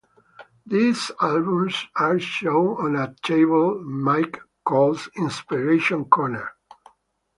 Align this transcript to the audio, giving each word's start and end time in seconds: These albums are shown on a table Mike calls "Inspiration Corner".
These 0.65 1.11
albums 1.21 1.85
are 1.95 2.17
shown 2.17 2.69
on 2.83 2.95
a 2.95 3.13
table 3.21 3.83
Mike 3.83 4.39
calls 4.65 5.07
"Inspiration 5.15 6.05
Corner". 6.05 6.53